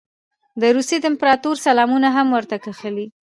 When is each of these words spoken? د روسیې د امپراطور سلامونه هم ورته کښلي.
د 0.61 0.63
روسیې 0.75 0.97
د 1.01 1.05
امپراطور 1.11 1.55
سلامونه 1.67 2.07
هم 2.15 2.27
ورته 2.35 2.55
کښلي. 2.63 3.07